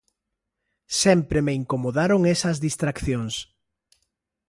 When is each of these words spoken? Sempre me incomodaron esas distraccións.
Sempre 1.01 1.39
me 1.45 1.53
incomodaron 1.61 2.21
esas 2.35 2.57
distraccións. 2.65 3.35